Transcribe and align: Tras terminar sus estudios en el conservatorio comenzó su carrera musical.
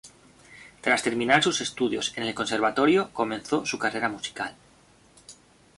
Tras 0.81 1.03
terminar 1.03 1.43
sus 1.43 1.61
estudios 1.61 2.13
en 2.17 2.23
el 2.23 2.33
conservatorio 2.33 3.11
comenzó 3.13 3.67
su 3.67 3.77
carrera 3.77 4.09
musical. 4.09 4.55